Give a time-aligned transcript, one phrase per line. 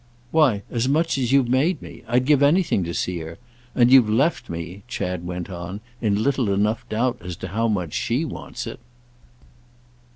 [0.31, 2.01] "Why as much as you've made me.
[2.07, 3.37] I'd give anything to see her.
[3.75, 7.93] And you've left me," Chad went on, "in little enough doubt as to how much
[7.93, 8.79] she wants it."